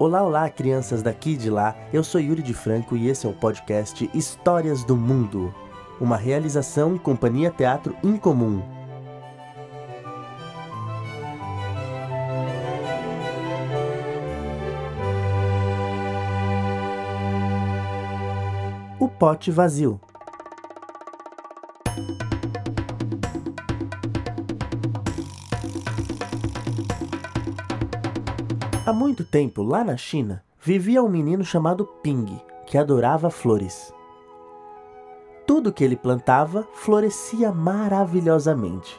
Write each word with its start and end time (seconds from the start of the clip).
Olá, 0.00 0.22
olá, 0.22 0.48
crianças 0.48 1.02
daqui 1.02 1.32
e 1.32 1.36
de 1.36 1.50
lá. 1.50 1.76
Eu 1.92 2.02
sou 2.02 2.18
Yuri 2.18 2.40
de 2.40 2.54
Franco 2.54 2.96
e 2.96 3.06
esse 3.06 3.26
é 3.26 3.28
o 3.28 3.34
podcast 3.34 4.08
Histórias 4.14 4.82
do 4.82 4.96
Mundo, 4.96 5.54
uma 6.00 6.16
realização 6.16 6.96
Companhia 6.96 7.50
Teatro 7.50 7.94
Incomum. 8.02 8.62
O 18.98 19.06
pote 19.06 19.50
vazio. 19.50 20.00
Há 28.86 28.94
muito 28.94 29.24
tempo, 29.24 29.62
lá 29.62 29.84
na 29.84 29.94
China, 29.94 30.42
vivia 30.58 31.02
um 31.02 31.08
menino 31.08 31.44
chamado 31.44 31.84
Ping, 32.02 32.40
que 32.66 32.78
adorava 32.78 33.28
flores. 33.28 33.92
Tudo 35.46 35.70
que 35.70 35.84
ele 35.84 35.96
plantava 35.96 36.66
florescia 36.72 37.52
maravilhosamente. 37.52 38.98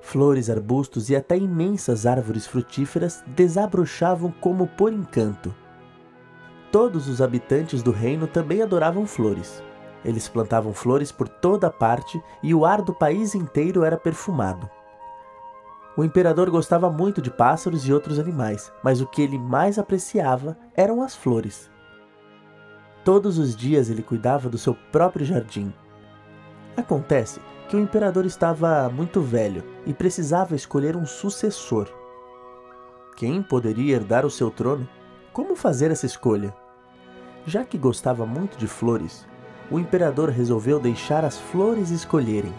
Flores, 0.00 0.48
arbustos 0.48 1.10
e 1.10 1.14
até 1.14 1.36
imensas 1.36 2.06
árvores 2.06 2.46
frutíferas 2.46 3.22
desabrochavam 3.26 4.32
como 4.40 4.66
por 4.66 4.90
encanto. 4.90 5.54
Todos 6.72 7.08
os 7.08 7.20
habitantes 7.20 7.82
do 7.82 7.90
reino 7.90 8.26
também 8.26 8.62
adoravam 8.62 9.06
flores. 9.06 9.62
Eles 10.02 10.28
plantavam 10.28 10.72
flores 10.72 11.12
por 11.12 11.28
toda 11.28 11.70
parte 11.70 12.20
e 12.42 12.54
o 12.54 12.64
ar 12.64 12.80
do 12.80 12.94
país 12.94 13.34
inteiro 13.34 13.84
era 13.84 13.98
perfumado. 13.98 14.68
O 15.96 16.02
imperador 16.02 16.48
gostava 16.50 16.90
muito 16.90 17.20
de 17.20 17.30
pássaros 17.30 17.86
e 17.86 17.92
outros 17.92 18.18
animais, 18.18 18.72
mas 18.82 19.00
o 19.00 19.06
que 19.06 19.20
ele 19.20 19.38
mais 19.38 19.78
apreciava 19.78 20.56
eram 20.74 21.02
as 21.02 21.14
flores. 21.14 21.70
Todos 23.04 23.36
os 23.36 23.54
dias 23.54 23.90
ele 23.90 24.02
cuidava 24.02 24.48
do 24.48 24.56
seu 24.56 24.74
próprio 24.90 25.26
jardim. 25.26 25.72
Acontece 26.76 27.40
que 27.68 27.76
o 27.76 27.80
imperador 27.80 28.24
estava 28.24 28.88
muito 28.88 29.20
velho 29.20 29.62
e 29.84 29.92
precisava 29.92 30.54
escolher 30.54 30.96
um 30.96 31.04
sucessor. 31.04 31.88
Quem 33.16 33.42
poderia 33.42 33.96
herdar 33.96 34.24
o 34.24 34.30
seu 34.30 34.50
trono? 34.50 34.88
Como 35.32 35.54
fazer 35.54 35.90
essa 35.90 36.06
escolha? 36.06 36.54
Já 37.44 37.64
que 37.64 37.76
gostava 37.76 38.24
muito 38.24 38.56
de 38.56 38.66
flores, 38.66 39.26
o 39.70 39.78
imperador 39.78 40.30
resolveu 40.30 40.78
deixar 40.78 41.24
as 41.24 41.38
flores 41.38 41.90
escolherem. 41.90 42.52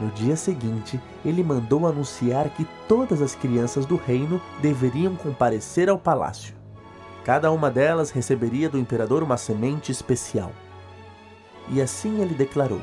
No 0.00 0.08
dia 0.12 0.34
seguinte, 0.34 0.98
ele 1.22 1.44
mandou 1.44 1.86
anunciar 1.86 2.48
que 2.48 2.66
todas 2.88 3.20
as 3.20 3.34
crianças 3.34 3.84
do 3.84 3.96
reino 3.96 4.40
deveriam 4.62 5.14
comparecer 5.14 5.90
ao 5.90 5.98
palácio. 5.98 6.54
Cada 7.22 7.52
uma 7.52 7.70
delas 7.70 8.10
receberia 8.10 8.70
do 8.70 8.78
imperador 8.78 9.22
uma 9.22 9.36
semente 9.36 9.92
especial. 9.92 10.52
E 11.68 11.82
assim 11.82 12.22
ele 12.22 12.34
declarou: 12.34 12.80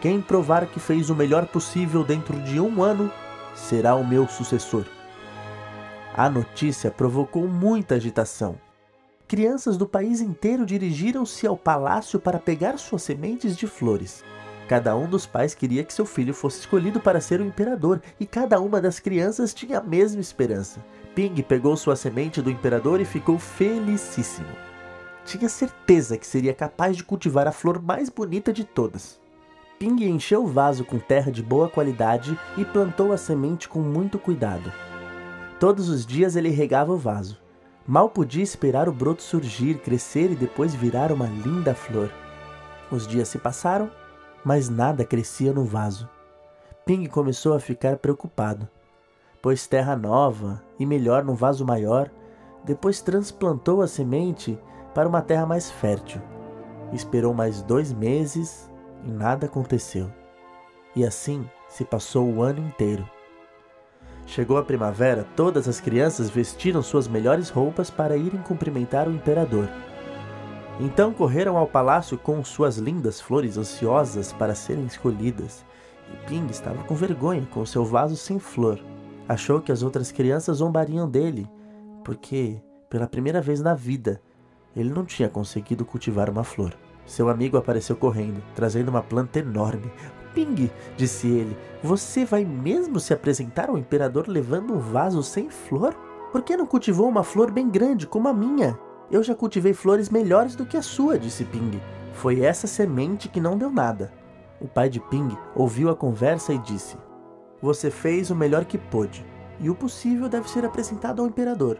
Quem 0.00 0.20
provar 0.20 0.66
que 0.66 0.80
fez 0.80 1.10
o 1.10 1.14
melhor 1.14 1.46
possível 1.46 2.02
dentro 2.02 2.40
de 2.42 2.58
um 2.58 2.82
ano 2.82 3.08
será 3.54 3.94
o 3.94 4.04
meu 4.04 4.26
sucessor. 4.26 4.84
A 6.14 6.28
notícia 6.28 6.90
provocou 6.90 7.46
muita 7.46 7.94
agitação. 7.94 8.58
Crianças 9.28 9.76
do 9.76 9.86
país 9.86 10.20
inteiro 10.20 10.66
dirigiram-se 10.66 11.46
ao 11.46 11.56
palácio 11.56 12.18
para 12.18 12.38
pegar 12.38 12.78
suas 12.78 13.02
sementes 13.02 13.56
de 13.56 13.66
flores. 13.66 14.24
Cada 14.72 14.96
um 14.96 15.06
dos 15.06 15.26
pais 15.26 15.54
queria 15.54 15.84
que 15.84 15.92
seu 15.92 16.06
filho 16.06 16.32
fosse 16.32 16.60
escolhido 16.60 16.98
para 16.98 17.20
ser 17.20 17.42
o 17.42 17.44
imperador, 17.44 18.00
e 18.18 18.24
cada 18.24 18.58
uma 18.58 18.80
das 18.80 18.98
crianças 18.98 19.52
tinha 19.52 19.76
a 19.76 19.82
mesma 19.82 20.22
esperança. 20.22 20.82
Ping 21.14 21.34
pegou 21.42 21.76
sua 21.76 21.94
semente 21.94 22.40
do 22.40 22.50
imperador 22.50 22.98
e 22.98 23.04
ficou 23.04 23.38
felicíssimo. 23.38 24.48
Tinha 25.26 25.46
certeza 25.46 26.16
que 26.16 26.26
seria 26.26 26.54
capaz 26.54 26.96
de 26.96 27.04
cultivar 27.04 27.46
a 27.46 27.52
flor 27.52 27.82
mais 27.82 28.08
bonita 28.08 28.50
de 28.50 28.64
todas. 28.64 29.20
Ping 29.78 30.06
encheu 30.06 30.42
o 30.42 30.48
vaso 30.48 30.86
com 30.86 30.98
terra 30.98 31.30
de 31.30 31.42
boa 31.42 31.68
qualidade 31.68 32.38
e 32.56 32.64
plantou 32.64 33.12
a 33.12 33.18
semente 33.18 33.68
com 33.68 33.80
muito 33.80 34.18
cuidado. 34.18 34.72
Todos 35.60 35.90
os 35.90 36.06
dias 36.06 36.34
ele 36.34 36.48
regava 36.48 36.94
o 36.94 36.96
vaso. 36.96 37.36
Mal 37.86 38.08
podia 38.08 38.42
esperar 38.42 38.88
o 38.88 38.92
broto 38.92 39.22
surgir, 39.22 39.80
crescer 39.80 40.32
e 40.32 40.34
depois 40.34 40.74
virar 40.74 41.12
uma 41.12 41.26
linda 41.26 41.74
flor. 41.74 42.10
Os 42.90 43.06
dias 43.06 43.28
se 43.28 43.36
passaram 43.36 43.90
mas 44.44 44.68
nada 44.68 45.04
crescia 45.04 45.52
no 45.52 45.64
vaso. 45.64 46.08
Ping 46.84 47.06
começou 47.06 47.54
a 47.54 47.60
ficar 47.60 47.96
preocupado, 47.96 48.68
pois 49.40 49.66
terra 49.66 49.96
nova 49.96 50.62
e 50.78 50.86
melhor 50.86 51.24
num 51.24 51.34
vaso 51.34 51.64
maior, 51.64 52.10
depois 52.64 53.00
transplantou 53.00 53.82
a 53.82 53.88
semente 53.88 54.58
para 54.94 55.08
uma 55.08 55.22
terra 55.22 55.46
mais 55.46 55.70
fértil. 55.70 56.20
Esperou 56.92 57.32
mais 57.32 57.62
dois 57.62 57.92
meses 57.92 58.70
e 59.04 59.10
nada 59.10 59.46
aconteceu. 59.46 60.10
E 60.94 61.04
assim 61.04 61.48
se 61.68 61.84
passou 61.84 62.28
o 62.28 62.42
ano 62.42 62.60
inteiro. 62.60 63.08
Chegou 64.26 64.58
a 64.58 64.62
primavera, 64.62 65.26
todas 65.34 65.66
as 65.66 65.80
crianças 65.80 66.30
vestiram 66.30 66.82
suas 66.82 67.08
melhores 67.08 67.48
roupas 67.48 67.90
para 67.90 68.16
irem 68.16 68.40
cumprimentar 68.42 69.08
o 69.08 69.12
imperador. 69.12 69.68
Então 70.80 71.12
correram 71.12 71.56
ao 71.56 71.66
palácio 71.66 72.16
com 72.16 72.42
suas 72.42 72.78
lindas 72.78 73.20
flores 73.20 73.56
ansiosas 73.56 74.32
para 74.32 74.54
serem 74.54 74.86
escolhidas. 74.86 75.64
E 76.12 76.26
Ping 76.26 76.46
estava 76.46 76.82
com 76.84 76.94
vergonha 76.94 77.46
com 77.50 77.64
seu 77.64 77.84
vaso 77.84 78.16
sem 78.16 78.38
flor. 78.38 78.80
Achou 79.28 79.60
que 79.60 79.70
as 79.70 79.82
outras 79.82 80.10
crianças 80.10 80.58
zombariam 80.58 81.08
dele, 81.08 81.48
porque, 82.04 82.60
pela 82.90 83.06
primeira 83.06 83.40
vez 83.40 83.60
na 83.60 83.74
vida, 83.74 84.20
ele 84.74 84.90
não 84.90 85.04
tinha 85.04 85.28
conseguido 85.28 85.84
cultivar 85.84 86.28
uma 86.28 86.42
flor. 86.42 86.74
Seu 87.06 87.28
amigo 87.28 87.56
apareceu 87.56 87.96
correndo, 87.96 88.42
trazendo 88.54 88.88
uma 88.88 89.02
planta 89.02 89.38
enorme. 89.38 89.92
Ping, 90.34 90.70
disse 90.96 91.28
ele, 91.28 91.56
você 91.82 92.24
vai 92.24 92.44
mesmo 92.44 92.98
se 92.98 93.12
apresentar 93.12 93.68
ao 93.68 93.76
imperador 93.76 94.26
levando 94.26 94.72
um 94.72 94.78
vaso 94.78 95.22
sem 95.22 95.50
flor? 95.50 95.94
Por 96.32 96.42
que 96.42 96.56
não 96.56 96.66
cultivou 96.66 97.08
uma 97.08 97.22
flor 97.22 97.50
bem 97.50 97.68
grande 97.68 98.06
como 98.06 98.28
a 98.28 98.32
minha? 98.32 98.78
Eu 99.12 99.22
já 99.22 99.34
cultivei 99.34 99.74
flores 99.74 100.08
melhores 100.08 100.56
do 100.56 100.64
que 100.64 100.74
a 100.74 100.80
sua, 100.80 101.18
disse 101.18 101.44
Ping. 101.44 101.78
Foi 102.14 102.40
essa 102.40 102.66
semente 102.66 103.28
que 103.28 103.40
não 103.40 103.58
deu 103.58 103.70
nada. 103.70 104.10
O 104.58 104.66
pai 104.66 104.88
de 104.88 105.00
Ping 105.00 105.36
ouviu 105.54 105.90
a 105.90 105.94
conversa 105.94 106.54
e 106.54 106.58
disse: 106.58 106.96
Você 107.60 107.90
fez 107.90 108.30
o 108.30 108.34
melhor 108.34 108.64
que 108.64 108.78
pôde, 108.78 109.22
e 109.60 109.68
o 109.68 109.74
possível 109.74 110.30
deve 110.30 110.48
ser 110.48 110.64
apresentado 110.64 111.20
ao 111.20 111.28
imperador. 111.28 111.76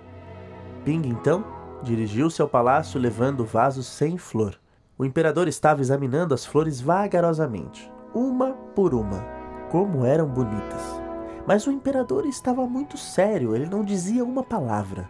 Ping, 0.84 1.09
então, 1.09 1.43
dirigiu-se 1.82 2.43
ao 2.43 2.48
palácio 2.48 3.00
levando 3.00 3.47
vasos 3.47 3.87
sem 3.87 4.19
flor. 4.19 4.60
O 4.99 5.04
imperador 5.04 5.49
estava 5.49 5.81
examinando 5.81 6.34
as 6.34 6.44
flores 6.44 6.82
vagarosamente, 6.82 7.91
uma 8.14 8.53
por 8.75 8.93
uma. 8.93 9.25
Como 9.70 10.04
eram 10.04 10.26
bonitas. 10.26 11.00
Mas 11.47 11.66
o 11.66 11.72
imperador 11.72 12.26
estava 12.26 12.66
muito 12.66 12.99
sério, 12.99 13.56
ele 13.56 13.64
não 13.64 13.82
dizia 13.82 14.22
uma 14.22 14.43
palavra. 14.43 15.09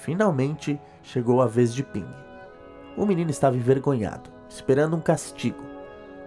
Finalmente 0.00 0.80
chegou 1.02 1.42
a 1.42 1.46
vez 1.46 1.74
de 1.74 1.82
Ping. 1.82 2.08
O 2.96 3.04
menino 3.04 3.30
estava 3.30 3.56
envergonhado, 3.56 4.30
esperando 4.48 4.96
um 4.96 5.00
castigo. 5.00 5.62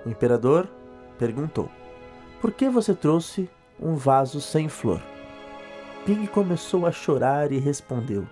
O 0.05 0.09
imperador 0.09 0.69
perguntou: 1.17 1.69
Por 2.39 2.51
que 2.51 2.69
você 2.69 2.93
trouxe 2.93 3.49
um 3.79 3.95
vaso 3.95 4.39
sem 4.39 4.69
flor? 4.69 5.01
Ping 6.05 6.27
começou 6.27 6.85
a 6.85 6.91
chorar 6.91 7.51
e 7.51 7.57
respondeu: 7.57 8.27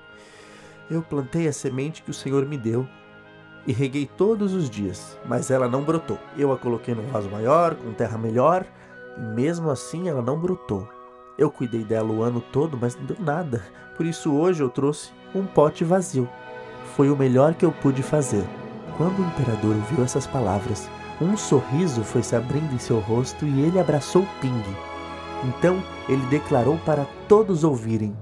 Eu 0.90 1.02
plantei 1.02 1.48
a 1.48 1.54
semente 1.54 2.04
que 2.04 2.12
o 2.12 2.14
Senhor 2.14 2.46
me 2.46 2.58
deu 2.58 2.88
e 3.66 3.74
reguei 3.74 4.06
todos 4.06 4.54
os 4.54 4.70
dias, 4.70 5.18
mas 5.26 5.50
ela 5.50 5.68
não 5.68 5.84
brotou. 5.84 6.20
Eu 6.38 6.52
a 6.52 6.58
coloquei 6.58 6.94
num 6.94 7.08
vaso 7.08 7.30
maior, 7.30 7.74
com 7.74 7.94
terra 7.94 8.18
melhor, 8.18 8.64
e 9.18 9.22
mesmo 9.22 9.72
assim 9.72 10.08
ela 10.08 10.22
não 10.22 10.40
brotou. 10.40 10.88
Eu 11.38 11.50
cuidei 11.50 11.84
dela 11.84 12.12
o 12.12 12.22
ano 12.22 12.42
todo, 12.52 12.78
mas 12.80 12.96
não 12.96 13.06
deu 13.06 13.18
nada. 13.20 13.64
Por 13.96 14.06
isso 14.06 14.34
hoje 14.34 14.62
eu 14.62 14.70
trouxe 14.70 15.12
um 15.34 15.46
pote 15.46 15.84
vazio. 15.84 16.28
Foi 16.96 17.10
o 17.10 17.16
melhor 17.16 17.54
que 17.54 17.66
eu 17.66 17.72
pude 17.72 18.04
fazer. 18.04 18.44
Quando 18.98 19.20
o 19.20 19.26
imperador 19.26 19.76
ouviu 19.76 20.04
essas 20.04 20.28
palavras, 20.28 20.90
um 21.22 21.38
sorriso 21.38 22.04
foi 22.04 22.22
se 22.22 22.36
abrindo 22.36 22.74
em 22.74 22.80
seu 22.80 23.00
rosto 23.00 23.46
e 23.46 23.62
ele 23.62 23.80
abraçou 23.80 24.28
Ping. 24.42 24.64
Então 25.44 25.82
ele 26.10 26.26
declarou 26.28 26.78
para 26.80 27.06
todos 27.28 27.64
ouvirem: 27.64 28.16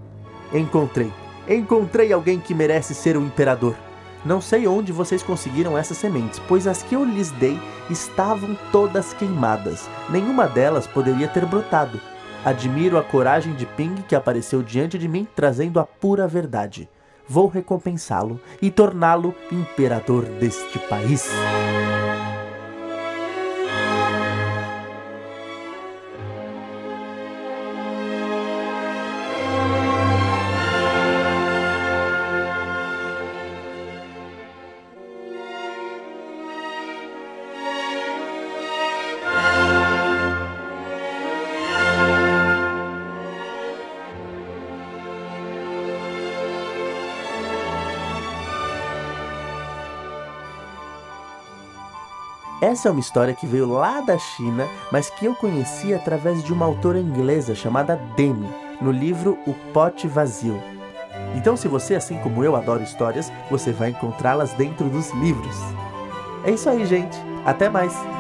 Encontrei, 0.54 1.12
encontrei 1.48 2.14
alguém 2.14 2.40
que 2.40 2.54
merece 2.54 2.94
ser 2.94 3.18
o 3.18 3.22
imperador. 3.22 3.76
Não 4.24 4.42
sei 4.42 4.68
onde 4.68 4.92
vocês 4.92 5.24
conseguiram 5.24 5.78
essas 5.78 5.98
sementes, 5.98 6.40
pois 6.48 6.68
as 6.68 6.84
que 6.84 6.94
eu 6.94 7.06
lhes 7.06 7.32
dei 7.32 7.58
estavam 7.90 8.58
todas 8.72 9.14
queimadas. 9.14 9.90
Nenhuma 10.10 10.46
delas 10.46 10.86
poderia 10.86 11.28
ter 11.28 11.46
brotado. 11.46 12.00
Admiro 12.46 12.98
a 12.98 13.04
coragem 13.04 13.54
de 13.54 13.66
Ping 13.66 13.96
que 14.08 14.16
apareceu 14.16 14.64
diante 14.64 14.98
de 14.98 15.08
mim 15.08 15.28
trazendo 15.36 15.80
a 15.80 15.86
pura 15.86 16.28
verdade 16.28 16.90
vou 17.30 17.48
recompensá-lo 17.48 18.42
e 18.60 18.72
torná-lo 18.72 19.36
imperador 19.52 20.26
deste 20.26 20.80
país. 20.80 21.30
Essa 52.62 52.90
é 52.90 52.92
uma 52.92 53.00
história 53.00 53.34
que 53.34 53.48
veio 53.48 53.70
lá 53.70 54.02
da 54.02 54.18
China, 54.18 54.68
mas 54.92 55.10
que 55.10 55.26
eu 55.26 55.34
conheci 55.34 55.94
através 55.94 56.44
de 56.44 56.52
uma 56.52 56.66
autora 56.66 57.00
inglesa 57.00 57.56
chamada 57.56 57.96
Demi, 58.18 58.50
no 58.82 58.92
livro 58.92 59.38
O 59.48 59.54
Pote 59.74 60.08
Vazio. 60.08 60.62
Então, 61.36 61.56
se 61.56 61.68
você, 61.70 61.96
assim 61.96 62.18
como 62.18 62.44
eu, 62.44 62.56
adora 62.56 62.84
histórias, 62.84 63.32
você 63.50 63.72
vai 63.72 63.90
encontrá-las 63.92 64.52
dentro 64.54 64.90
dos 64.90 65.10
livros. 65.12 65.56
É 66.44 66.52
isso 66.52 66.70
aí, 66.70 66.86
gente. 66.86 67.18
Até 67.46 67.70
mais! 67.70 68.19